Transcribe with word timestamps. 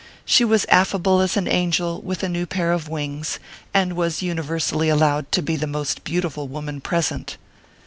She 0.25 0.43
was 0.43 0.65
affable 0.67 1.19
as 1.19 1.37
an 1.37 1.47
angel 1.47 2.01
with 2.01 2.23
a 2.23 2.27
new 2.27 2.47
pair 2.47 2.71
of 2.71 2.89
wings, 2.89 3.37
and 3.71 3.93
was 3.95 4.23
uni 4.23 4.41
versally 4.41 4.91
allowed 4.91 5.31
to 5.33 5.43
be 5.43 5.55
the 5.55 5.67
most 5.67 6.03
beautiful 6.03 6.47
woman 6.47 6.81
present. 6.81 7.37